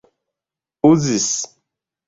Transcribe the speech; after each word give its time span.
uzis 0.89 1.31